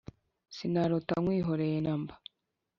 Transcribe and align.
Sinarota 0.55 1.13
nkwihoreye 1.21 1.67
namba 1.85 2.13